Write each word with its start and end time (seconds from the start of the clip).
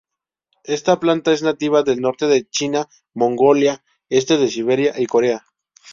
Esta 0.63 0.99
planta 0.99 1.31
es 1.31 1.43
nativa 1.43 1.83
del 1.83 2.01
norte 2.01 2.25
de 2.25 2.49
China, 2.49 2.89
Mongolia, 3.13 3.83
este 4.09 4.37
de 4.39 4.47
Siberia 4.47 4.95
y 4.97 5.05
Corea. 5.05 5.45